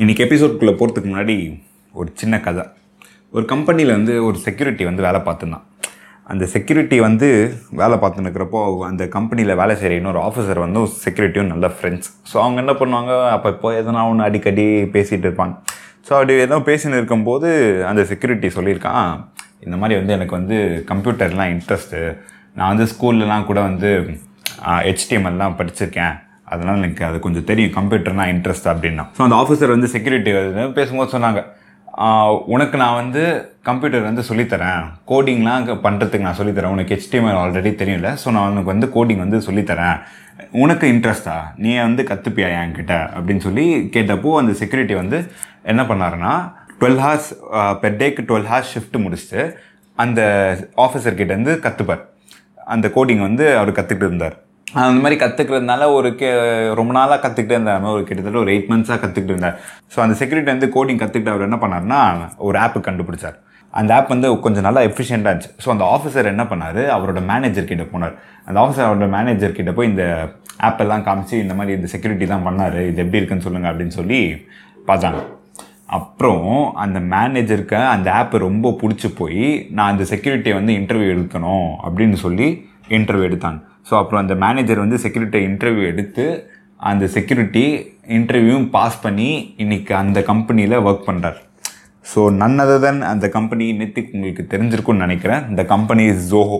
[0.00, 1.34] இன்றைக்கி எபிசோட்குள்ளே போகிறதுக்கு முன்னாடி
[1.92, 2.62] ஒரு சின்ன கதை.
[3.30, 5.66] ஒரு கம்பெனியில் வந்து ஒரு செக்யூரிட்டி வந்து வேலை பார்த்துருந்தான்
[6.32, 7.28] அந்த செக்யூரிட்டி வந்து
[7.80, 8.60] வேலை பார்த்துன்னு இருக்கிறப்போ
[8.90, 13.12] அந்த கம்பெனியில் வேலை செய்கிற இன்னொரு ஆஃபீஸர் வந்து செக்யூரிட்டியும் நல்ல ஃப்ரெண்ட்ஸ் ஸோ அவங்க என்ன பண்ணுவாங்க?
[13.30, 14.66] அப்போ இப்போ எதனா ஒன்று அடிக்கடி
[14.96, 15.54] பேசிகிட்டு இருப்பாங்க.
[16.06, 17.50] ஸோ அப்படி ஏதோ பேசின்னு இருக்கும்போது
[17.90, 19.06] அந்த செக்யூரிட்டி சொல்லியிருக்கான்
[19.66, 20.58] இந்த மாதிரி வந்து எனக்கு வந்து
[20.92, 22.02] கம்ப்யூட்டர்லாம் இன்ட்ரெஸ்ட்டு
[22.54, 23.90] நான் வந்து ஸ்கூல்லலாம் கூட வந்து
[24.88, 26.16] ஹெச்டிஎம்எல்லாம் படிச்சிருக்கேன்.
[26.52, 29.04] அதனால் எனக்கு அது கொஞ்சம் தெரியும் கம்ப்யூட்டர்னா இன்ட்ரெஸ்ட் அப்படின்னா.
[29.18, 30.32] ஸோ அந்த ஆஃபீஸர் வந்து செக்யூரிட்டி
[30.78, 31.42] பேசும்போது சொன்னாங்க
[32.54, 33.22] உனக்கு நான் வந்து
[33.68, 34.84] கம்ப்யூட்டர் வந்து சொல்லித்தரேன்.
[35.10, 36.74] கோடிங்லாம் பண்ணுறதுக்கு நான் சொல்லித்தரேன்.
[36.76, 39.98] உனக்கு ஹெச்டிஎம்எல் ஆல்ரெடி தெரியல ஸோ நான் உனக்கு வந்து கோடிங் வந்து சொல்லித்தரேன்.
[40.62, 41.34] உனக்கு இன்ட்ரெஸ்டா
[41.64, 42.94] நீ வந்து கற்றுப்பியா என்கிட்ட?
[43.16, 43.64] அப்படின்னு சொல்லி
[43.96, 45.18] கேட்டப்போ அந்த செக்யூரிட்டி வந்து
[45.72, 46.32] என்ன பண்ணாருன்னா
[46.80, 47.28] டுவெல் ஹார்ஸ்
[47.82, 49.42] பெர் டேக்கு டுவெல் ஹார்ஸ் ஷிஃப்ட் முடிச்சுட்டு
[49.98, 50.20] அந்த
[50.86, 52.02] ஆஃபீஸர் கிட்டேருந்து கற்றுப்பார்
[52.74, 54.36] அந்த கோடிங் வந்து அவர் கற்றுக்கிட்டு இருந்தார்.
[54.80, 56.28] அந்த மாதிரி கற்றுக்கிறதுனால ஒரு கே
[56.78, 57.86] ரொம்ப நாளாக கற்றுக்கிட்டே இருந்தார்.
[57.94, 59.56] ஒரு கிட்டத்தட்ட ஒரு எயிட் மந்த்ஸாக கற்றுக்கிட்டு இருந்தார்.
[59.94, 61.98] ஸோ அந்த செக்யூரிட்டி வந்து கோடிங் கற்றுக்கிட்டு அவர் என்ன பண்ணார்னா
[62.48, 63.36] ஒரு ஆப்பு கண்டுபிடிச்சார்.
[63.80, 65.52] அந்த ஆப் வந்து கொஞ்சம் நல்லா எஃபிஷியண்டாக இருந்துச்சு.
[65.64, 66.80] ஸோ அந்த ஆஃபீஸர் என்ன பண்ணார்?
[66.96, 68.14] அவரோட மேனேஜர் கிட்ட போனார்.
[68.48, 70.06] அந்த ஆஃபீஸர் அவரோட மேனேஜர் கிட்ட போய் இந்த
[70.68, 72.78] ஆப்பெல்லாம் காமிச்சு இந்த மாதிரி இந்த செக்யூரிட்டி தான் பண்ணார்.
[72.90, 74.20] இது எப்படி இருக்குன்னு சொல்லுங்கள் அப்படின்னு சொல்லி
[74.88, 75.22] பார்த்தாங்க.
[75.98, 76.46] அப்புறம்
[76.84, 79.44] அந்த மேனேஜருக்கு அந்த ஆப் ரொம்ப பிடிச்சி போய்
[79.76, 82.48] நான் அந்த செக்யூரிட்டியை வந்து இன்டர்வியூ எடுக்கணும் அப்படின்னு சொல்லி
[82.98, 83.60] இன்டர்வியூ எடுத்தாங்க.
[83.90, 90.22] ஸோ அப்புறம் அந்த மேனேஜர் வந்து செக்யூரிட்டியை இன்டர்வியூ எடுத்து அந்த செக்யூரிட்டி இன்டர்வியூவும் பாஸ் பண்ணி இன்றைக்கி அந்த
[90.22, 91.40] கம்பெனியில் ஒர்க் பண்ணுறார்
[92.14, 95.48] ஸோ நன் அதர் அந்த கம்பெனி நித்திக் உங்களுக்கு தெரிஞ்சிருக்கும்னு நினைக்கிறேன்.
[95.48, 96.58] இந்த கம்பெனி இஸ் ஜோஹோ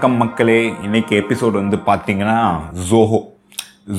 [0.00, 0.60] வணக்கம் மக்களே.
[0.84, 2.36] இன்னைக்கு எபிசோடு வந்து பார்த்தீங்கன்னா
[2.90, 3.18] ஜோஹோ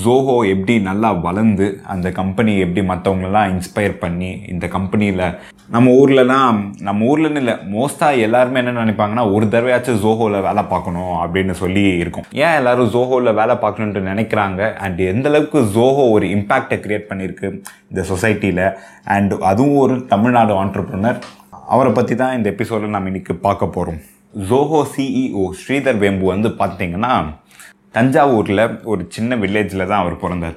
[0.04, 5.22] ஜோஹோ எப்படி நல்லா வளர்ந்து அந்த கம்பெனி எப்படி மற்றவங்களெல்லாம் இன்ஸ்பயர் பண்ணி இந்த கம்பெனியில்
[5.76, 11.56] நம்ம ஊர்லலாம் நம்ம ஊர்லன்னு இல்லை மோஸ்ட்டாக எல்லாருமே என்ன நினைப்பாங்கன்னா ஒரு தடவையாச்சும் ஜோஹோவில் வேலை பார்க்கணும் அப்படின்னு
[11.62, 12.26] சொல்லி இருக்கும்.
[12.44, 14.72] ஏன் எல்லோரும் ஜோஹோவில் வேலை பார்க்கணுன்ட்டு நினைக்கிறாங்க?
[14.86, 17.50] அண்ட் எந்த அளவுக்கு ஜோஹோ ஒரு இம்பேக்டை கிரியேட் பண்ணியிருக்கு
[17.92, 18.64] இந்த சொசைட்டியில்
[19.18, 21.20] அண்ட் அதுவும் ஒரு தமிழ்நாடு ஆண்டர்ப்ரனர்
[21.76, 24.02] அவரை பற்றி தான் இந்த எபிசோடில் நம்ம இன்றைக்கி பார்க்க போகிறோம்
[24.34, 27.14] ஜோஹோ சிஇஓ ஸ்ரீதர் வேம்பு வந்து பார்த்தீங்கன்னா
[27.94, 30.56] தஞ்சாவூரில் ஒரு சின்ன வில்லேஜில் தான் அவர் பிறந்தார்.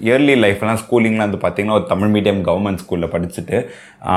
[0.00, 3.56] இயர்லி லைஃப்லாம் ஸ்கூலிங்லாம் வந்து பார்த்தீங்கன்னா ஒரு தமிழ் மீடியம் கவர்மெண்ட் ஸ்கூலில் படிச்சுட்டு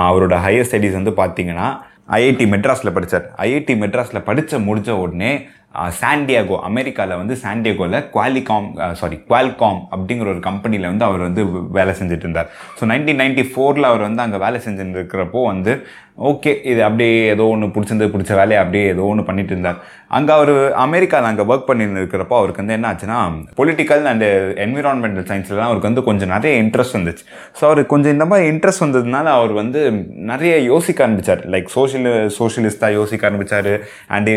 [0.08, 1.68] அவரோட ஹையர் ஸ்டடீஸ் வந்து பார்த்திங்கன்னா
[2.10, 5.32] ஐஐடி மெட்ராஸில் படித்தார் ஐஐடி மெட்ராஸில் படித்த முடித்த உடனே
[5.76, 12.20] சாண்டியாகோ அமெரிக்காவில் வந்து சாண்டியாகோவில் குவாலிகாம் சாரி குவால்காம் அப்படிங்கிற ஒரு கம்பெனியில் வந்து அவர் வந்து வேலை செஞ்சுட்டு
[12.20, 12.50] இருந்தார்
[12.80, 15.74] ஸோ நைன்டீன் நைன்டி ஃபோரில் அவர் வந்து அங்கே வேலை செஞ்சுட்டு இருக்கிறப்போ வந்து
[16.22, 19.78] ஓகே இது அப்படியே ஏதோ ஒன்று பிடிச்சிருந்து பிடிச்ச வேலையை அப்படியே ஏதோ ஒன்று பண்ணிட்டு இருந்தார்
[20.08, 23.18] அங்கே அவர் அமெரிக்காவில் அங்கே ஒர்க் பண்ணிட்டு இருக்கிறப்போ அவருக்கு வந்து என்ன ஆச்சுன்னா
[23.58, 24.24] பொலிட்டிக்கல் அண்ட்
[24.66, 27.24] என்விரான்மெண்டல் சயின்ஸ்லாம் அவருக்கு வந்து கொஞ்சம் நிறைய இன்ட்ரெஸ்ட் வந்துச்சு.
[27.60, 29.82] ஸோ அவருக்கு கொஞ்சம் இந்த மாதிரி இன்ட்ரெஸ்ட் வந்ததுனால அவர் வந்து
[30.16, 33.72] நிறைய யோசிக்க ஆரம்பித்தார் லைக் சோஷியல் சோஷியலிஸ்டாக யோசிக்க ஆரம்பித்தார்
[34.10, 34.34] அண்டு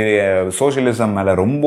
[0.61, 1.67] சோஷியலிசம் மேலே ரொம்ப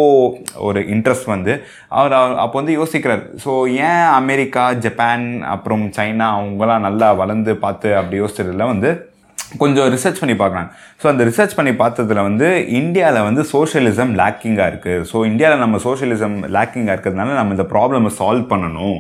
[0.67, 1.55] ஒரு இன்ட்ரெஸ்ட் வந்து
[1.97, 3.25] அவர் அவர் அப்போ வந்து யோசிக்கிறார்.
[3.43, 3.51] ஸோ
[3.89, 8.91] ஏன் அமெரிக்கா ஜப்பான் அப்புறம் சைனா அவங்களாம் நல்லா வளர்ந்து பார்த்து அப்படி யோசிச்சதில் வந்து
[9.61, 10.69] கொஞ்சம் ரிசர்ச் பண்ணி பார்க்குறாங்க.
[11.01, 12.47] ஸோ அந்த ரிசர்ச் பண்ணி பார்த்ததுல வந்து
[12.79, 18.51] இந்தியாவில் வந்து சோஷியலிசம் லேக்கிங்காக இருக்குது ஸோ இந்தியாவில் நம்ம சோஷியலிசம் லேக்கிங்காக இருக்கிறதுனால நம்ம இந்த ப்ராப்ளமை சால்வ்
[18.53, 18.99] பண்ணணும்.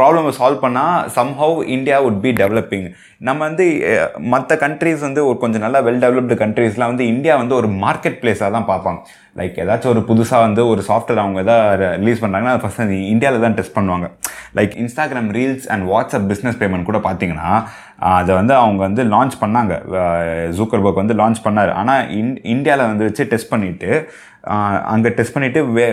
[0.00, 2.88] ப்ராப்ளமை சால்வ் பண்ணால் somehow India would be developing
[3.28, 3.64] நம்ம வந்து
[4.32, 8.50] மற்ற கண்ட்ரீஸ் வந்து ஒரு கொஞ்சம் நல்லா வெல் டெவலப்டு கண்ட்ரீஸ்லாம் வந்து இந்தியா வந்து ஒரு மார்க்கெட் பிளேஸாக
[8.56, 9.00] தான் பார்ப்பாங்க.
[9.38, 13.56] லைக் ஏதாச்சும் ஒரு புதுசாக வந்து ஒரு சாஃப்ட்வேர் அவங்க எதாவது ரிலீஸ் பண்ணுறாங்கன்னா அது ஃபஸ்ட் இந்தியாவில் தான்
[13.58, 14.06] டெஸ்ட் பண்ணுவாங்க.
[14.58, 17.50] Like Instagram reels and WhatsApp business payment கூட பார்த்தீங்கன்னா
[18.16, 19.72] அதை வந்து அவங்க வந்து லான்ச் பண்ணாங்க.
[20.58, 21.72] ஜூக்கர்பர்க் வந்து லான்ச் பண்ணார்.
[21.80, 23.90] ஆனால் இன் இந்தியாவில் வந்து வச்சு டெஸ்ட் பண்ணிவிட்டு
[24.92, 25.84] அங்கே டெஸ்ட் பண்ணிவிட்டு வே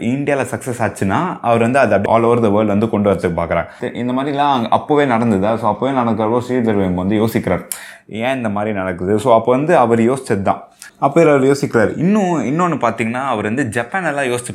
[0.00, 4.12] இந்தியாவில் சக்ஸஸ் ஆச்சுன்னா அவர் வந்து அதை ஆல் ஓவர் த வேர்ல்டு வந்து கொண்டு வரத்துக்கு பார்க்குறாங்க இந்த
[4.12, 5.52] மாதிரிலாம் அங்கே அப்போவே நடந்ததா?
[5.62, 7.64] ஸோ அப்போவே நடக்கிறப்போ ஸ்ரீதர் வந்து யோசிக்கிறார்.
[8.06, 9.14] ஏன் இந்த மாதிரி நடக்குது?
[9.24, 10.62] ஸோ அப்போ வந்து அவர் யோசிச்சது தான்
[11.06, 11.90] அப்போ அவர் யோசிக்கிறார்.
[12.04, 14.52] இன்னும் இன்னொன்று பார்த்தீங்கன்னா அவர் வந்து ஜப்பான் எல்லாம் யோசிச்சு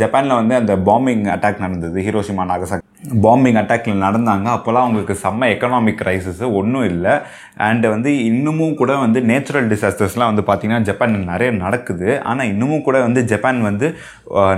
[0.00, 2.84] ஜப்பானில் வந்து அந்த பாம்பிங் அட்டாக் நடந்தது ஹீரோஷிமா நாகசாக்.
[3.24, 4.46] பாம்பிங் அட்டாக்ல நடந்தாங்க.
[4.56, 7.14] அப்போல்லாம் அவங்களுக்கு செம்ம எக்கனாமிக் க்ரைசிஸ் ஒன்றும் இல்லை.
[7.68, 12.08] அண்டு வந்து இன்னமும் கூட வந்து நேச்சுரல் டிசாஸ்டர்ஸ்லாம் வந்து பார்த்திங்கன்னா ஜப்பான் நிறைய நடக்குது.
[12.30, 13.88] ஆனால் இன்னமும் கூட வந்து ஜப்பான் வந்து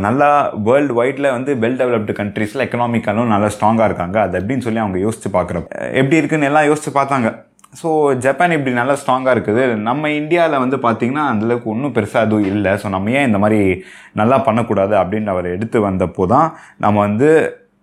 [0.07, 0.31] நல்லா
[0.69, 4.19] வேர்ல்டு வைடில் வந்து வெல் டெவலப்டு கண்ட்ரீஸில் எக்கனாமிக்காலும் நல்லா ஸ்ட்ராங்காக இருக்காங்க.
[4.27, 5.69] அது எப்படின்னு சொல்லி அவங்க யோசித்து பார்க்குறோம்
[6.01, 7.31] எப்படி இருக்குன்னு எல்லாம் யோசித்து பார்த்தாங்க.
[7.73, 7.89] ஸோ
[8.25, 9.65] ஜப்பான் இப்படி நல்லா ஸ்ட்ராங்காக இருக்குது.
[9.89, 12.73] நம்ம இந்தியாவில் வந்து பார்த்திங்கன்னா அந்தளவுக்கு ஒன்றும் பெருசாக எதுவும் இல்லை.
[12.83, 13.61] ஸோ நம்ம ஏன் இந்த மாதிரி
[14.21, 16.49] நல்லா பண்ணக்கூடாது அப்படின்னு அவர் எடுத்து வந்தப்போ தான்
[16.85, 17.31] நம்ம வந்து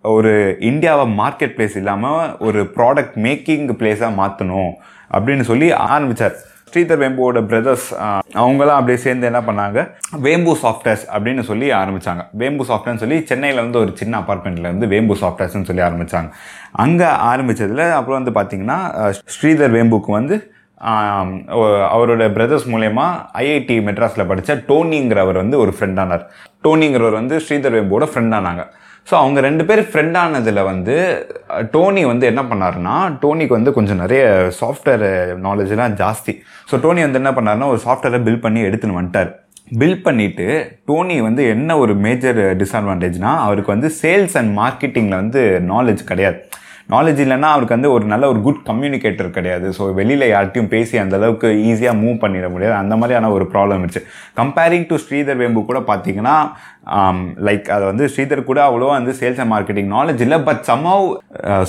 [0.04, 0.32] ஒரு
[0.70, 4.72] இந்தியாவை மார்க்கெட் பிளேஸ் இல்லாமல் ஒரு ப்ராடக்ட் மேக்கிங் பிளேஸாக மாற்றணும்
[5.10, 6.36] அப்படின்னு சொல்லி ஆரம்பித்தார்
[6.76, 7.84] ஸ்ரீதர் வேம்புவோட பிரதர்ஸ்
[8.40, 9.78] அவங்களாம் அப்படியே சேர்ந்து என்ன பண்ணாங்க?
[10.24, 15.68] வேம்பு சாஃப்ட்வேர்ஸ் அப்படின்னு சொல்லி ஆரம்பித்தாங்க வேம்பு சாஃப்ட்வேர்னு சொல்லி சென்னையில் வந்து ஒரு சின்ன அப்பார்ட்மெண்ட்டில் வேம்பு சாஃப்ட்வேர்ஸ்னு
[15.70, 16.28] சொல்லி ஆரம்பிச்சாங்க.
[16.84, 18.78] அங்கே ஆரம்பித்ததில் அப்புறம் வந்து பார்த்திங்கன்னா
[19.36, 20.36] ஸ்ரீதர் வேம்புக்கு வந்து
[21.94, 23.06] அவரோட பிரதர்ஸ் மூலயமா
[23.44, 26.26] ஐஐடி மெட்ராஸில் படித்த டோனிங்கிறவர் வந்து ஒரு ஃப்ரெண்டானார்
[26.66, 28.64] டோனிங்கிறவர் வந்து ஸ்ரீதர் வேம்புவோட ஃப்ரெண்டானாங்க
[29.08, 30.94] ஸோ அவங்க ரெண்டு பேர் ஃப்ரெண்ட் ஆனதில் வந்து
[31.74, 32.94] டோனி வந்து என்ன பண்ணாருன்னா
[33.24, 34.22] டோனிக்கு வந்து கொஞ்சம் நிறைய
[34.60, 35.04] சாஃப்ட்வேர்
[35.46, 36.32] நாலேஜ்லாம் ஜாஸ்தி.
[36.70, 39.30] ஸோ டோனி வந்து என்ன பண்ணாருன்னா ஒரு சாஃப்ட்வேரை பில் பண்ணி எடுத்துன்னு வந்துட்டார்.
[39.80, 40.46] பில் பண்ணிவிட்டு
[40.88, 45.42] டோனி வந்து என்ன ஒரு மேஜர் டிஸ்அட்வான்டேஜ்னால் அவருக்கு வந்து சேல்ஸ் அண்ட் மார்க்கெட்டிங்கில் வந்து
[45.72, 46.38] நாலேஜ் கிடையாது.
[46.94, 49.66] நாலேஜ் இல்லைன்னா அவருக்கு வந்து ஒரு நல்ல ஒரு குட் கம்யூனிகேட்டர் கிடையாது.
[49.76, 52.74] ஸோ வெளியில் யார்ட்டையும் பேசி அந்த அளவுக்கு ஈஸியாக மூவ் பண்ணிட முடியாது.
[52.82, 54.02] அந்த மாதிரியான ஒரு ப்ராப்ளம் இருந்துச்சு
[54.40, 56.36] கம்பேரிங் டு ஸ்ரீதர் வேம்பு கூட பார்த்தீங்கன்னா
[57.46, 61.06] லைக் um, அதை வந்து ஸ்ரீதர் கூட அவ்வளோ வந்து சேல்ஸ் அண்ட் மார்க்கெட்டிங் நாலேஜ் இல்லை பட் சம்ஹவ்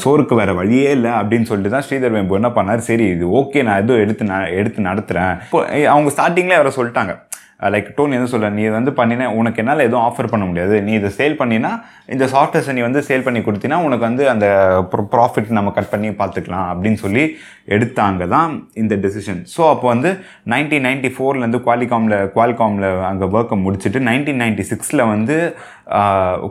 [0.04, 2.88] சோருக்கு வேறு வழியே இல்லை அப்படின்னு சொல்லிட்டு தான் ஸ்ரீதர் வேம்பு என்ன பண்ணார்?
[2.90, 5.62] சரி இது ஓகே நான் எதுவும் எடுத்து ந எடுத்து நடத்துகிறேன் இப்போ
[5.94, 7.16] அவங்க ஸ்டார்டிங்கில் அவரை சொல்லிட்டாங்க.
[7.60, 10.76] லைக் டோன் எதுவும் சொல்ல நீ வந்து பண்ணினா உனக்கு என்னால் எதுவும் ஆஃபர் பண்ண முடியாது.
[10.82, 11.72] நீ இதை சேல் பண்ணினா
[12.10, 14.48] இந்த சாஃப்ட்வேர்ஸை நீ வந்து சேல் பண்ணி கொடுத்தினா உனக்கு வந்து அந்த
[15.14, 17.24] ப்ராஃபிட் நம்ம கட் பண்ணி பார்த்துக்கலாம் அப்படின்னு சொல்லி
[17.68, 20.12] எடுத்தாங்க தான் இந்த டெசிஷன் ஸோ அப்போ வந்து
[20.48, 25.38] நைன்டீன் நைன்ட்டி ஃபோர்லேருந்து குவாலிகாமில் குவாலிகாமில் அங்கே ஒர்க்கை முடிச்சுட்டு நைன்டீன் நைன்ட்டி சிக்ஸில் வந்து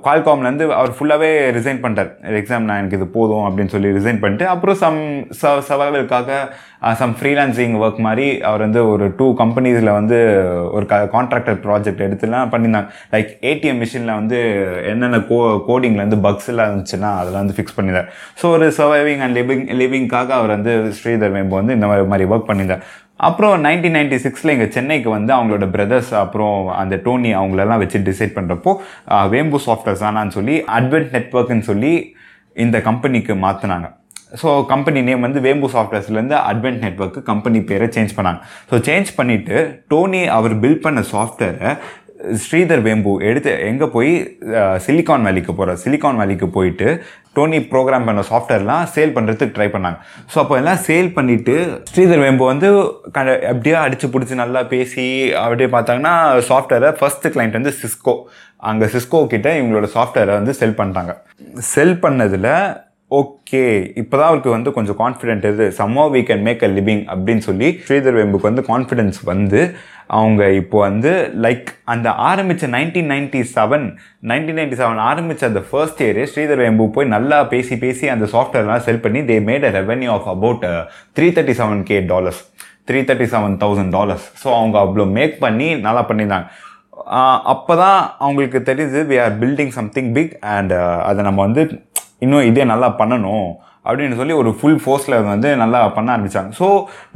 [0.05, 2.11] குவால்காம்லேருந்து அவர் ஃபுல்லாகவே ரிசைன் பண்ணிட்டார்.
[2.41, 5.01] எக்ஸாம் நான் எனக்கு இது போதும் அப்படின்னு சொல்லி ரிசைன் பண்ணிட்டு அப்புறம் சம்
[5.41, 6.39] ச சவால்களுக்காக
[7.01, 10.19] சம் ஃப்ரீலான்சிங் ஒர்க் மாதிரி அவர் வந்து ஒரு டூ கம்பெனிஸில் வந்து
[10.77, 12.91] ஒரு க கான்ட்ராக்டர் ப்ராஜெக்ட் எடுத்துலாம் பண்ணியிருந்தாங்க.
[13.15, 14.39] லைக் ஏடிஎம் மிஷினில் வந்து
[14.93, 15.39] என்னென்ன கோ
[15.71, 18.11] கோடிங்கில் வந்து பக்ஸ் எல்லாம் இருந்துச்சுன்னா அதெல்லாம் வந்து ஃபிக்ஸ் பண்ணியிருந்தார்.
[18.43, 22.49] ஸோ ஒரு சர்வைவிங் அண்ட் லிவிங் லிவிங்காக அவர் வந்து ஸ்ரீதர் வேம்பு வந்து இந்த மாதிரி மாதிரி ஒர்க்
[22.51, 22.85] பண்ணியிருந்தார்.
[23.21, 28.35] அப்புறம் நைன்டீன் நைன்டி சிக்ஸில் இங்கே சென்னைக்கு வந்து அவங்களோட பிரதர்ஸ் அப்புறம் அந்த டோனி அவங்களெல்லாம் வச்சு டிசைட்
[28.39, 28.73] பண்ணுறப்போ
[29.35, 31.93] வேம்பு சாஃப்ட்வேர்ஸ் ஆனான்னு சொல்லி அட்வென்ட் நெட்ஒர்க்குன்னு சொல்லி
[32.65, 33.89] இந்த கம்பெனிக்கு மாற்றினாங்க
[34.41, 38.41] ஸோ கம்பெனி நேம் வந்து வேம்பு சாஃப்ட்வேர்ஸ்லேருந்து அட்வென்ட் நெட்ஒர்க்கு கம்பெனி பேரை சேஞ்ச் பண்ணாங்க.
[38.71, 39.57] ஸோ சேஞ்ச் பண்ணிவிட்டு
[39.93, 41.71] டோனி அவர் பில்ட் பண்ண சாஃப்ட்வேரை
[42.45, 44.13] ஸ்ரீதர் வேம்பு எடுத்து எங்கே போய்
[44.87, 46.89] சிலிகான் வேலிக்கு போகிறார் சிலிகான் வேலிக்கு போயிட்டு
[47.37, 49.99] டோனி ப்ரோக்ராம் பண்ண சாஃப்ட்வேர்லாம் சேல் பண்ணுறதுக்கு ட்ரை பண்ணாங்க.
[50.33, 51.55] ஸோ அப்போ எல்லாம் சேல் பண்ணிவிட்டு
[51.91, 52.69] ஸ்ரீதர் வேம்பு வந்து
[53.17, 55.07] க அப்படியே அடித்து பிடிச்சி நல்லா பேசி
[55.45, 56.15] அப்படியே பார்த்தாங்கன்னா
[56.51, 58.15] சாஃப்ட்வேரை ஃபர்ஸ்ட் கிளைண்ட் வந்து சிஸ்கோ
[58.71, 61.15] அங்கே சிஸ்கோ கிட்ட இவங்களோட சாஃப்ட்வேரை வந்து செல் பண்ணிட்டாங்க.
[61.75, 62.51] செல் பண்ணதில்
[63.11, 63.61] ஓகே
[64.01, 65.65] இப்போதான் அவருக்கு வந்து கொஞ்சம் கான்ஃபிடென்ட் இது.
[65.79, 69.61] சம்மோ we can make a living அப்படின்னு சொல்லி ஸ்ரீதர் வேம்புக்கு வந்து கான்ஃபிடென்ஸ் வந்து
[70.19, 71.13] அவங்க இப்போ வந்து
[71.45, 73.87] லைக் அந்த ஆரம்பித்த nineteen ninety seven
[74.31, 78.85] nineteen ninety seven ஆரம்பித்த அந்த ஃபர்ஸ்ட் இயரே ஸ்ரீதர் வேம்பு போய் நல்லா பேசி பேசி அந்த சாஃப்ட்வேர்லாம்
[78.89, 80.65] செல் பண்ணி they made a revenue of about
[81.19, 82.43] three thirty seven K dollars
[82.91, 86.49] three thirty seven thousand dollars so அவங்க அவ்வளோ மேக் பண்ணி நல்லா பண்ணியிருந்தாங்க.
[87.55, 90.73] அப்போ தான் அவங்களுக்கு தெரியுது we are building something big and
[91.09, 91.63] அதை நம்ம வந்து
[92.23, 93.49] இன்னும் இதே நல்லா பண்ணணும்
[93.89, 96.67] அப்படின்னு சொல்லி ஒரு ஃபுல் ஃபோர்ஸில் வந்து நல்லா பண்ண ஆரம்பித்தாங்க ஸோ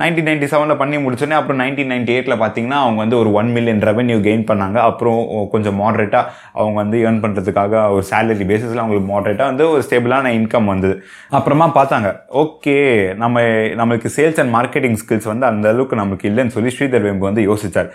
[0.01, 3.83] நைன்டீன் நைன்டி செவனில் பண்ணி முடிச்சோன்னே அப்புறம் நைன்டீன் நைன்டி எயிட்டில் பார்த்தீங்கன்னா அவங்க வந்து ஒரு ஒன் மில்லியன்
[3.89, 4.79] ரெவன்யூ கெயின் பண்ணாங்க.
[4.91, 5.19] அப்புறம்
[5.55, 10.71] கொஞ்சம் மாட்ரேட்டாக அவங்க வந்து ஏர்ன் பண்ணுறதுக்காக ஒரு சேலரி பேசிஸில் அவங்களுக்கு மாட்ரேட்டாக வந்து ஒரு ஸ்டேபிளான இன்கம்
[10.73, 10.97] வந்தது.
[11.39, 12.11] அப்புறமா பார்த்தாங்க
[12.45, 12.77] ஓகே
[13.25, 13.45] நம்ம
[13.81, 17.91] நம்மளுக்கு சேல்ஸ் அண்ட் மார்க்கெட்டிங் ஸ்கில்ஸ் வந்து அந்த அளவுக்கு நமக்கு இல்லைன்னு சொல்லி ஸ்ரீதர் வேம்பு வந்து யோசித்தார்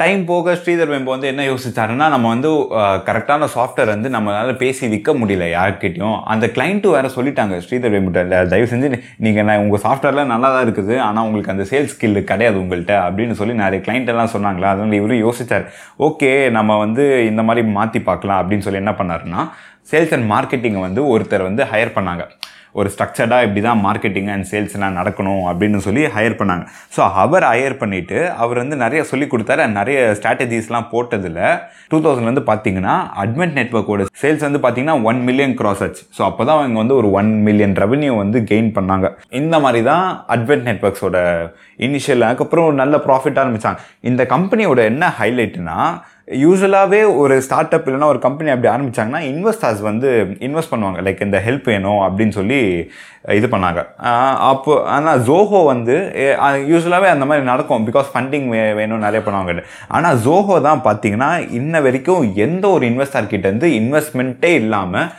[0.00, 2.50] டைம் போக ஸ்ரீதர் வெம்பு வந்து என்ன யோசித்தாருன்னா நம்ம வந்து
[3.08, 6.16] கரெக்டான சாஃப்ட்வேர் வந்து நம்மளால் பேசி விற்க முடியல யார்கிட்டையும்.
[6.32, 10.94] அந்த கிளைண்ட்டு வேறு சொல்லிட்டாங்க ஸ்ரீதர் வெம்புட்ட தயவு செஞ்சு நீங்கள் நான் உங்கள் சாஃப்ட்வேர்லாம் நல்லா தான் இருக்குது
[11.06, 15.24] ஆனால் உங்களுக்கு அந்த சேல்ஸ் ஸ்கில் கிடையாது உங்கள்கிட்ட அப்படின்னு சொல்லி நிறைய கிளைண்ட் எல்லாம் சொன்னாங்களா அதனால் இவரும்
[15.26, 15.66] யோசித்தார்
[16.08, 19.42] ஓகே நம்ம வந்து இந்த மாதிரி மாற்றி பார்க்கலாம் அப்படின்னு சொல்லி என்ன பண்ணாருன்னா
[19.92, 22.24] சேல்ஸ் அண்ட் மார்க்கெட்டிங்கை வந்து ஒருத்தர் வந்து ஹையர் பண்ணாங்க.
[22.78, 26.64] ஒரு ஸ்ட்ரக்சர்டாக இப்படி தான் மார்க்கெட்டிங் அண்ட் சேல்ஸ்லாம் நடக்கணும் அப்படின்னு சொல்லி ஹையர் பண்ணாங்க.
[26.96, 29.66] ஸோ அவர் ஹையர் பண்ணிவிட்டு அவர் வந்து நிறைய சொல்லி கொடுத்தாரு.
[29.78, 31.42] நிறைய ஸ்ட்ராட்டஜிஸ்லாம் போட்டதில்
[31.92, 36.04] டூ தௌசண்ட்லேருந்து பார்த்தீங்கன்னா அட்மெண்ட் நெட்ஒர்க்கோட சேல்ஸ் வந்து பார்த்தீங்கன்னா ஒன் மில்லியன் கிராஸ் ஆச்சு.
[36.16, 39.06] ஸோ அப்போ தான் அவங்க வந்து ஒரு ஒன் மில்லியன் ரெவன்யூ வந்து கெயின் பண்ணாங்க.
[39.40, 40.06] இந்த மாதிரி தான்
[40.36, 41.16] அட்வென்ட் நெட்ஒர்க்ஸோட
[41.86, 45.78] இனிஷியல் அதுக்கப்புறம் ஒரு நல்ல ப்ராஃபிட் ஆரம்பித்தாங்க இந்த கம்பெனியோட என்ன ஹைலைட்னா
[46.42, 50.08] யூஸ்வலாகவே ஒரு ஸ்டார்ட் அப் இல்லைனா ஒரு கம்பெனி அப்படி ஆரம்பித்தாங்கன்னா இன்வெஸ்டர்ஸ் வந்து
[50.46, 50.98] இன்வெஸ்ட் பண்ணுவாங்க.
[51.06, 52.60] லைக் இந்த ஹெல்ப் வேணும் அப்படின்னு சொல்லி
[53.38, 53.80] இது பண்ணாங்க.
[54.50, 55.96] அப்போ ஆனால் ஜோஹோ வந்து
[56.72, 57.86] யூஸ்வலாகவே அந்த மாதிரி நடக்கும்.
[57.88, 59.64] பிகாஸ் ஃபண்டிங் வே வேணும் நிறைய பண்ணுவாங்க.
[59.96, 61.30] ஆனால் ஜோஹோ தான் பார்த்தீங்கன்னா
[61.60, 65.10] இன்ன வரைக்கும் எந்த ஒரு இன்வெஸ்டர் கிட்டேருந்து இன்வெஸ்ட்மெண்ட்டே இல்லாமல்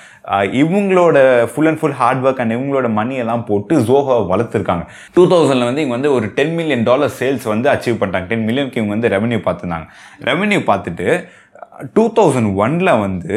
[0.61, 1.17] இவங்களோட
[1.51, 4.85] full and full hard work and இவங்களோட மணி எல்லாம் போட்டு ஜோஹோ வளர்த்துருக்காங்க.
[5.13, 8.27] டூ தௌசண்டில் வந்து இவங்க வந்து ஒரு டென் மில்லியன் டாலர் சேல்ஸ் வந்து அச்சீவ் பண்ணிட்டாங்க.
[8.33, 9.87] டென் மில்லியனுக்கு இவங்க வந்து ரெவன்யூ பார்த்துருந்தாங்க.
[10.29, 11.07] ரெவன்யூ பார்த்துட்டு
[11.93, 13.35] டூ தௌசண்ட் ஒனில் வந்து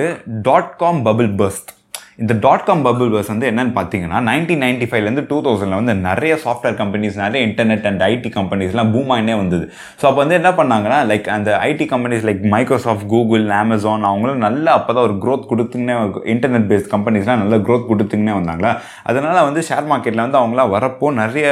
[0.49, 1.73] டாட் காம் பபிள் பர்ஸ்ட்
[2.19, 6.33] இந்த டாட் காம் பபுள் பஸ் வந்து என்னன்னு பார்த்தீங்கன்னா நைன்டீன் நைன்டி ஃபைவ்லேருந்து டூ தௌசண்டில் வந்து நிறைய
[6.43, 9.65] சாஃப்ட்வேர் கம்பெனிஸ் நிறைய இன்டர்நெட் அண்ட் ஐடி கம்பெனிஸ்லாம் பூமாயினே வந்தது.
[10.01, 14.73] ஸோ அப்போ வந்து என்ன பண்ணாங்கன்னா லைக் அந்த IT companies like Microsoft Google Amazon அவங்களும் நல்லா
[14.79, 15.97] அப்போ தான் ஒரு க்ரோத் கொடுத்துங்கன்னே
[16.35, 18.73] இன்டர்நெட் பேஸ்ட் கம்பெனிஸ்லாம் நல்ல க்ரோத் கொடுத்துங்கன்னே வந்தாங்களா?
[19.11, 21.47] அதனால் வந்து ஷேர் மார்க்கெட்டில் வந்து அவங்களாம் வரப்போ நிறைய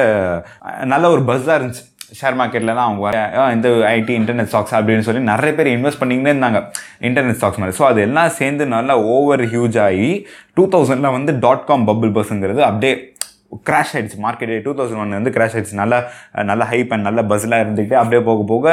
[0.95, 1.85] நல்ல ஒரு பஸ்ஸாக இருந்துச்சு.
[2.12, 6.33] ஷேர் மார்க்கெட்டில் தான் அவங்க "ஆ, இந்த ஐடி இன்டர்நெட் ஸ்டாக்ஸ் அப்படின்னு சொல்லி நிறைய பேர் இன்வெஸ்ட் பண்ணிங்கன்னே
[6.33, 6.61] இருந்தாங்க.
[7.09, 7.76] இன்டர்நெட் ஸ்டாக்ஸ் மாதிரி.
[7.79, 10.11] ஸோ அது எல்லாம் சேர்ந்து நல்லா ஓவர் ஹியூஜ் ஆகி
[10.57, 12.95] டூ தௌசண்டில் வந்து டாட் காம் பபுள் பஸ்ஸுங்கிறது அப்படியே
[13.69, 15.99] கிராஷ் ஆகிடுச்சு மார்க்கெட் டூ தௌசண்ட் ஒன் வந்து கிராஷ் ஆகிடுச்சு நல்லா
[16.50, 18.67] நல்ல ஹைப் அண்ட் நல்ல பஸ்ஸில் இருந்துக்கிட்டு அப்படியே போக போக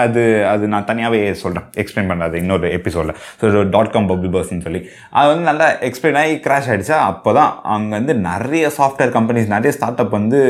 [0.00, 4.80] அது அது நான் தனியாகவே சொல்கிறேன் எக்ஸ்பிளைன் பண்ணாது இன்னொரு எபிசோடில் ஸோ டாட் காம் பபிள் பர்ஸ்ன்னு சொல்லி.
[5.18, 9.72] அது வந்து நல்லா எக்ஸ்பிளைன் ஆகி கிராஷ் ஆகிடுச்சா அப்போ தான் அங்கே வந்து நிறைய சாஃப்ட்வேர் கம்பெனிஸ் நிறைய
[9.76, 10.40] ஸ்டார்ட் அப் வந்து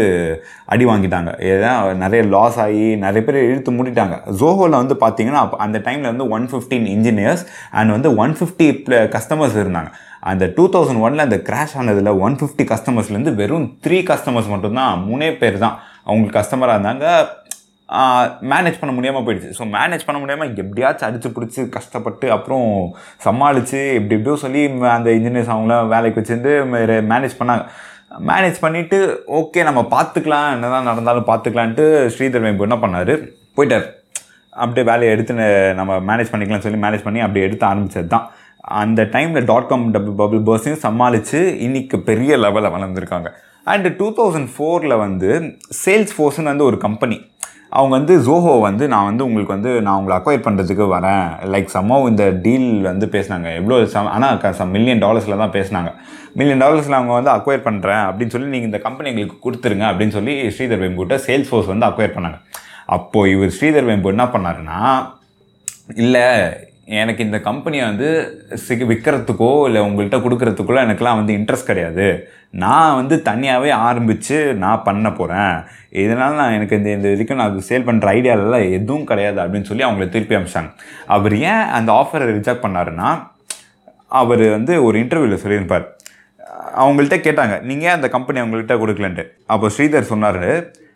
[0.74, 1.32] அடி வாங்கிட்டாங்க.
[1.52, 4.16] ஏதாவது நிறைய லாஸ் ஆகி நிறைய பேர் இழுத்து மூடிட்டாங்க.
[4.40, 7.44] ஜோஹோவில் வந்து பார்த்தீங்கன்னா அப்போ அந்த டைமில் வந்து ஒன் ஃபிஃப்டீன் இன்ஜினியர்ஸ்
[7.78, 8.68] அண்ட் வந்து ஒன் ஃபிஃப்டி
[9.16, 9.92] கஸ்டமர்ஸ் இருந்தாங்க.
[10.30, 15.28] அந்த டூ தௌசண்ட் ஒனில் அந்த கிராஷ் ஆனதில் ஒன் ஃபிஃப்டி கஸ்டமர்ஸ்லேருந்து வெறும் த்ரீ கஸ்டமர்ஸ் மட்டும்தான் மூணே
[15.42, 15.76] பேர் தான்.
[16.06, 17.06] அவங்களுக்கு கஸ்டமராக இருந்தாங்க.
[18.52, 19.50] மேனேஜ் பண்ண முடியாமல் போயிடுச்சு.
[19.58, 22.64] ஸோ மேனேஜ் பண்ண முடியாமல் எப்படியாச்சும் அடிச்சு பிடிச்சி கஷ்டப்பட்டு அப்புறம்
[23.26, 24.62] சமாளித்து எப்படி எப்படியோ சொல்லி
[24.94, 26.54] அந்த இன்ஜினியர்ஸ் அவங்களாம் வேலைக்கு வச்சுருந்து
[27.12, 27.64] மேனேஜ் பண்ணாங்க.
[28.30, 28.98] மேனேஜ் பண்ணிவிட்டு
[29.38, 33.14] ஓகே நம்ம பார்த்துக்கலாம் என்னதான் நடந்தாலும் பார்த்துக்கலான்ட்டு ஸ்ரீதர் வெம்பு என்ன பண்ணார்?
[33.56, 33.86] போயிட்டார்.
[34.64, 35.32] அப்படியே வேலையை எடுத்து
[35.80, 38.26] நம்ம மேனேஜ் பண்ணிக்கலாம்னு சொல்லி மேனேஜ் பண்ணி அப்படியே எடுத்து ஆரம்பித்தது தான்
[38.82, 43.28] அந்த டைமில் டாட் காம் டபுள் பபுள் பர்ஸையும் சமாளித்து இன்னைக்கு பெரிய லெவலில் வளர்ந்துருக்காங்க.
[43.72, 45.30] அண்டு டூ தௌசண்ட் ஃபோரில் வந்து
[45.84, 47.16] சேல்ஸ் ஃபோர்ஸ்னு வந்து ஒரு கம்பெனி
[47.78, 51.26] அவங்க வந்து ஜோஹோ வந்து நான் வந்து உங்களுக்கு வந்து நான் உங்களை அக்வயர் பண்ணுறதுக்கு வரேன்.
[51.54, 53.48] லைக் சம்மவ் இந்த டீல் வந்து பேசினாங்க.
[53.60, 55.90] எவ்வளோ சம் ஆனால் சம் மில்லியன் டாலர்ஸில் தான் பேசினாங்க.
[56.40, 60.34] மில்லியன் டாலர்ஸில் அவங்க வந்து அக்வயர் பண்ணுறேன் அப்படின்னு சொல்லி நீங்கள் இந்த கம்பெனி எங்களுக்கு கொடுத்துருங்க அப்படின்னு சொல்லி
[60.56, 62.40] ஸ்ரீதர் வெம்புட்ட சேல்ஸ் ஃபோர்ஸ் வந்து அக்வயர் பண்ணாங்க.
[62.96, 64.80] அப்போது இவர் ஸ்ரீதர் வெம்பு என்ன பண்ணாருன்னா
[66.04, 66.26] இல்லை
[66.86, 68.08] எனக்கு இந்த கம்பெனியை வந்து
[68.54, 72.06] சிக் விற்கிறதுக்கோ இல்லை உங்கள்கிட்ட கொடுக்கறதுக்கோ எனக்குலாம் வந்து இன்ட்ரெஸ்ட் கிடையாது.
[72.50, 75.56] நான் வந்து தனியாகவே ஆரம்பித்து நான் பண்ண போகிறேன்
[76.02, 80.08] இதனால் நான் எனக்கு இந்த இந்த இதுக்கும் நான் சேல் பண்ணுற ஐடியாலெலாம் எதுவும் கிடையாது அப்படின்னு சொல்லி அவங்கள
[80.14, 80.70] திருப்பி அமிச்சாங்க.
[81.06, 83.10] அவர் ஏன் அந்த ஆஃபரை ரிஜெக்ட் பண்ணாருன்னா
[84.06, 85.86] அவர் வந்து ஒரு இன்டர்வியூவில் சொல்லியிருப்பார்.
[86.82, 89.24] அவங்கள்ட்ட கேட்டாங்க நீங்கள் ஏன் அந்த கம்பெனி அவங்கள்ட்ட கொடுக்கலன்ட்டு?
[89.46, 90.44] அப்போ ஸ்ரீதர் சொன்னார்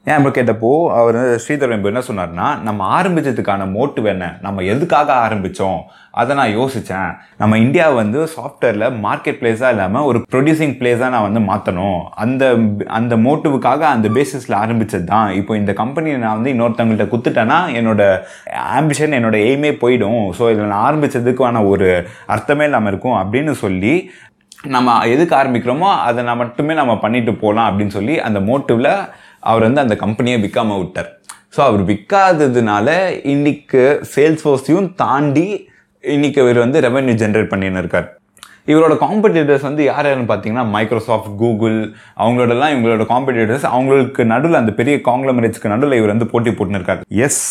[0.07, 4.27] ஏன் இப்போ கேட்டப்போ அவர் ஸ்ரீதர் வெம்பு என்ன சொன்னார்னா நம்ம ஆரம்பிச்சதுக்கான மோட்டிவ் என்ன?
[4.43, 5.81] நம்ம எதுக்காக ஆரம்பித்தோம்
[6.21, 11.43] அதை நான் யோசித்தேன் நம்ம இந்தியா வந்து சாஃப்ட்வேரில் மார்க்கெட் பிளேஸாக இல்லாமல் ஒரு ப்ரொடியூசிங் பிளேஸாக நான் வந்து
[11.51, 12.45] மாற்றணும் அந்த
[12.91, 18.03] அந்த மோட்டிவுக்காக அந்த பேசிஸில் ஆரம்பித்தது தான் இப்போ இந்த கம்பெனியை நான் வந்து இன்னொருத்தவங்கள்ட்ட குத்துட்டேன்னா என்னோட
[18.79, 20.21] ஆம்பிஷன் என்னோட எய்மே போயிடும்.
[20.39, 21.89] ஸோ இதில் நான் ஆரம்பித்ததுக்கான ஒரு
[22.27, 23.95] அர்த்தமே இல்லாமல் இருக்கும் அப்படின்னு சொல்லி
[24.69, 28.93] நம்ம எதுக்கு ஆரம்பிக்கிறோமோ அதை நான் மட்டுமே நம்ம பண்ணிட்டு போகலாம் அப்படின்னு சொல்லி அந்த மோட்டிவில்
[29.49, 31.11] அவர் வந்து அந்த கம்பெனியை விற்காம விட்டார்.
[31.55, 32.89] ஸோ அவர் விற்காததுனால
[33.35, 33.83] இன்னைக்கு
[34.15, 35.49] சேல்ஸ் ஃபோர்ஸையும் தாண்டி
[36.05, 38.09] இன்னைக்கு இவர் வந்து ரெவென்யூ ஜென்ரேட் பண்ணின்னு இருக்கார்.
[38.73, 41.79] இவரோட காம்படிட்டர்ஸ் வந்து யார் யாருன்னு பார்த்தீங்கன்னா மைக்ரோசாஃப்ட் கூகுள்
[42.23, 47.03] அவங்களோடலாம் இவங்களோட காம்படிட்டர்ஸ் அவங்களுக்கு நடுவில் அந்த பெரிய காங்கிளமரேட்ஸ்க்கு நடுவில் இவர் வந்து போட்டி போட்டுன்னு இருக்கார்.
[47.27, 47.43] எஸ்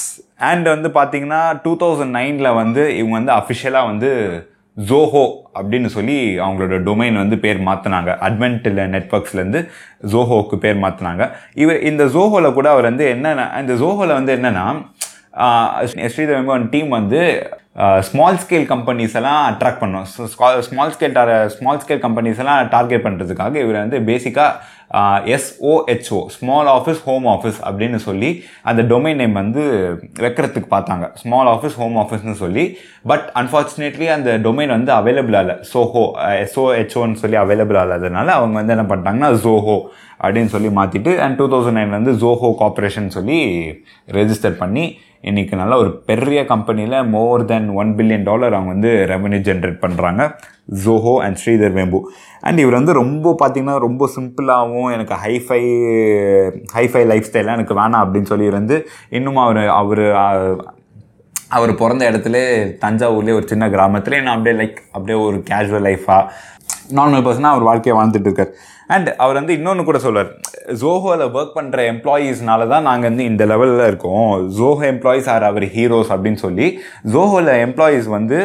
[0.50, 4.12] அண்ட் வந்து பார்த்தீங்கன்னா டூ தௌசண்ட் நைனில் வந்து இவங்க வந்து அஃபிஷியலாக வந்து
[4.78, 5.24] ஜோஹோ
[5.54, 9.62] அப்படின்னு சொல்லி அவங்களோட டொமைன் வந்து பேர் மாற்றினாங்க அட்வென்ட் நெட்ஒர்க்ஸ்லேருந்து
[10.12, 14.66] ஜோஹோவுக்கு பேர் மாற்றினாங்க இவர் இந்த ஜோஹோவில் கூட அவர் வந்து என்னென்ன இந்த ஜோஹோவில் வந்து என்னென்னா
[16.14, 17.20] ஸ்ரீதவன் டீம் வந்து
[18.02, 20.06] ஸ்மால் ஸ்கேல் கம்பெனிஸ் எல்லாம் அட்ராக்ட் பண்ணோம்.
[20.68, 24.56] Small scale small scale companies எல்லாம் டார்கெட் பண்ணுறதுக்காக இவர் வந்து பேசிக்காக
[25.36, 29.64] SOHO small office home office அப்படின்னு சொல்லி அந்த டொமைன் நேம் வந்து
[30.20, 31.06] வைக்கிறதுக்கு பார்த்தாங்க.
[31.22, 32.78] ஸ்மால் ஆஃபீஸ் ஹோம் ஆஃபீஸ்னு சொல்லி.
[33.08, 35.56] பட் அன்ஃபார்ச்சுனேட்லி அந்த டொமைன் வந்து அவைலபிள் ஆகல.
[35.74, 36.06] சோஹோ
[36.46, 39.78] எஸ்ஓஹெச்ஓன்னு சொல்லி அவைலபிள் ஆகாததுனால அவங்க வந்து என்ன பண்ணிட்டாங்கன்னா ஜோஹோ
[40.24, 43.38] அப்படின்னு சொல்லி மாற்றிட்டு அண்ட் டூ தௌசண்ட் நைன்லேருந்து ஜோஹோ கார்பரேஷன் சொல்லி
[44.20, 44.86] ரெஜிஸ்டர் பண்ணி
[45.24, 50.22] இன்றைக்கி நல்ல ஒரு பெரிய கம்பெனியில் more than one billion dollar அவங்க வந்து ரெவன்யூ ஜென்ரேட் பண்ணுறாங்க
[50.84, 52.00] ஜோஹோ அண்ட் ஸ்ரீதர் வேம்பு
[52.42, 55.60] அண்ட் இவர் வந்து ரொம்ப பார்த்திங்கன்னா ரொம்ப சிம்பிளாகவும் எனக்கு ஹைஃபை
[56.76, 58.78] ஹைஃபை லைஃப் ஸ்டைலாம் எனக்கு வேணாம் அப்படின்னு சொல்லி இருந்து
[59.10, 60.04] இன்னும் அவர் அவர்
[61.50, 62.38] அவர் பிறந்த இடத்துல
[62.78, 66.24] தஞ்சாவூர்லேயே ஒரு சின்ன கிராமத்தில் நான் அப்படியே லைக் அப்படியே ஒரு கேஷுவல் லைஃபாக
[66.98, 68.54] நார்மல் பர்சனாக அவர் வாழ்க்கையை வாழ்ந்துட்டு இருக்கார்
[68.88, 70.30] அண்ட் அவர் வந்து இன்னொன்று கூட சொல்வார்
[70.82, 74.50] ஜோஹோவில் ஒர்க் பண்ணுற எம்ப்ளாயீஸ்னால தான் நாங்கள் வந்து இந்த லெவலில் இருக்கோம்.
[74.58, 76.80] Zoho employees are our heroes அப்படின்னு சொல்லி
[77.12, 78.40] ஜோஹோவில் எம்ப்ளாயீஸ் வந்து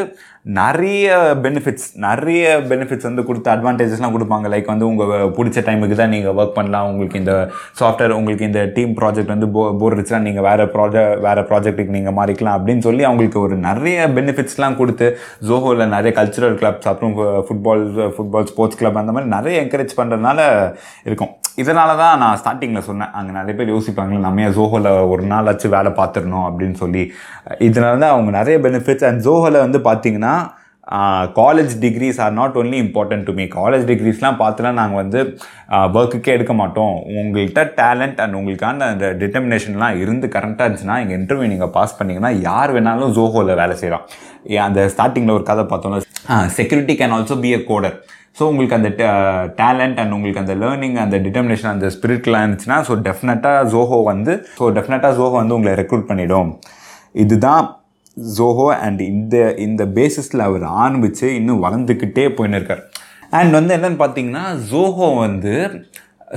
[0.44, 1.10] நிறைய
[1.44, 4.46] பெனிஃபிட்ஸ் நிறைய பெனிஃபிட்ஸ் வந்து கொடுத்து அட்வான்டேஜஸ்லாம் கொடுப்பாங்க.
[4.54, 6.88] லைக் வந்து உங்கள் பிடிச்ச டைமுக்கு தான் நீங்கள் ஒர்க் பண்ணலாம்.
[6.90, 7.34] உங்களுக்கு இந்த
[7.80, 12.16] சாஃப்ட்வேர் உங்களுக்கு இந்த டீம் ப்ராஜெக்ட் வந்து போ போர் அடிச்சுனா நீங்கள் வேறு ப்ராஜெக்ட் வேறு ப்ராஜெக்ட்டுக்கு நீங்கள்
[12.18, 15.08] மாறிக்கலாம் அப்படின்னு சொல்லி அவங்களுக்கு ஒரு நிறைய பெனிஃபிட்ஸ்லாம் கொடுத்து
[15.50, 17.16] ஜோஹோவில் நிறைய கல்ச்சுரல் கிளப்ஸ் அப்புறம்
[17.48, 17.86] ஃபுட்பால்
[18.16, 20.40] ஃபுட்பால் ஸ்போர்ட்ஸ் கிளப் அந்த மாதிரி நிறைய என்கரேஜ் பண்ணுறதுனால
[21.10, 21.34] இருக்கும்.
[21.62, 23.12] இதனால தான் நான் ஸ்டார்டிங்கில் சொன்னேன்.
[23.18, 27.02] அங்கே நிறைய பேர் யோசிப்பாங்களே நம்ம ஏன் ஜோஹோவில் ஒரு நாளாச்சும் வேலை பார்த்துடணும் அப்படின்னு சொல்லி.
[27.68, 30.34] இதனால தான் அவங்க நிறைய பெனிஃபிட்ஸ் அண்ட் ஜோஹோவில் வந்து பார்த்தீங்கன்னா
[31.38, 35.20] college degrees are not only important to me college டிகிரிஸ்லாம் பார்த்துலாம் நாங்கள் வந்து
[35.98, 36.96] ஒர்க்குக்கே எடுக்க மாட்டோம்.
[37.20, 42.74] உங்கள்கிட்ட டேலண்ட் அண்ட் உங்களுக்கான அந்த டிட்டர்மினேஷன்லாம் இருந்து கரெக்டாக இருந்துச்சுன்னா எங்கள் இன்டர்வியூ நீங்கள் பாஸ் பண்ணிங்கன்னா யார்
[42.76, 44.04] வேணாலும் ஜோஹோவில் வேலை செய்யலாம்.
[44.66, 47.96] அந்த ஸ்டார்டிங்கில் ஒரு கதை பார்த்தோம்னா security can also be a coder
[48.36, 52.94] so உங்களுக்கு அந்த uh, டேலண்ட் அண்ட் உங்களுக்கு அந்த லேர்னிங் அந்த டிட்டர்மினேஷன் அந்த ஸ்பிரிட்லாம் இருந்துச்சுன்னா ஸோ
[53.02, 56.50] டெஃபினட்டாக ஜோஹோ வந்து ஸோ டெஃபினட்டாக ஜோஹோ வந்து உங்களை ரெக்ரூட் பண்ணிவிடும்
[57.14, 57.64] இதுதான்
[58.36, 62.82] ஜோஹோ அண்ட் இந்த இந்த பேசிஸில் அவர் ஆரம்பித்து இன்னும் வளர்ந்துக்கிட்டே போயின்னு இருக்கார்
[63.30, 65.54] அண்ட் வந்து என்னென்னு பார்த்தீங்கன்னா ஜோஹோ வந்து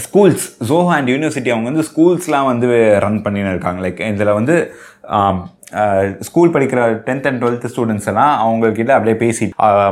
[0.05, 2.67] ஸ்கூல்ஸ் ஜோஹோ அண்ட் யூனிவர்சிட்டி அவங்க வந்து ஸ்கூல்ஸ்லாம் வந்து
[2.99, 3.79] ரன் பண்ணின்னு இருக்காங்க.
[3.85, 4.55] லைக் இதில் வந்து
[5.09, 5.37] um,
[6.27, 9.45] ஸ்கூல் படிக்கிற டென்த் அண்ட் டுவெல்த் ஸ்டூடெண்ட்ஸ் எல்லாம் அவங்கக்கிட்ட அப்படியே பேசி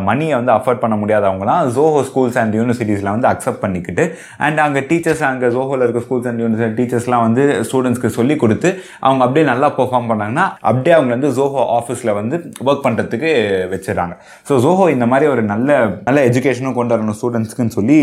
[0.10, 4.03] மணியை வந்து அஃபோர்ட் பண்ண முடியாதவங்களாம் ஜோஹோ ஸ்கூல்ஸ் அண்ட் யூனிவர்சிட்டிஸில் வந்து அக்செப்ட் பண்ணிக்கிட்டு
[4.46, 8.70] அண்ட் அங்கே டீச்சர்ஸ் அங்கே ஜோஹோவில் இருக்க ஸ்கூல்ஸ் அண்ட் யூனிவர்சிட்டி டீச்சர்ஸ்லாம் வந்து ஸ்டூடெண்ட்ஸ்க்கு சொல்லி கொடுத்து
[9.08, 12.36] அவங்க அப்படியே நல்லா பெர்ஃபார்ம் பண்ணாங்கன்னா அப்படியே அவங்க வந்து ஜோஹோ ஆஃபீஸில் வந்து
[12.67, 13.32] ஒர்க் பண்ணுறதுக்கு
[13.74, 14.15] வச்சிடறாங்க.
[14.50, 15.70] ஸோ ஜோஹோ இந்த மாதிரி ஒரு நல்ல
[16.08, 18.00] நல்ல எஜுகேஷனும் கொண்டு வரணும் ஸ்டூடெண்ட்ஸ்க்குன்னு சொல்லி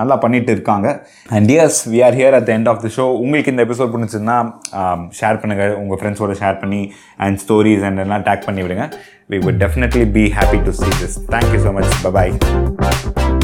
[0.00, 0.88] நல்லா பண்ணிட்டு இருக்காங்க.
[1.36, 4.38] And years we are here at the end of the show உங்களுக்கு இந்த எபிசோட் பிடிச்சிருந்தா
[5.20, 6.82] ஷேர் பண்ணுங்கள் உங்கள் ஃப்ரெண்ட்ஸோட ஷேர் பண்ணி
[7.18, 8.86] அண்ட் ஸ்டோரிஸ் அண்ட் எல்லாம் டேக் பண்ணி விடுங்க
[9.30, 13.41] we would definitely be happy to see this thank you so much bye bye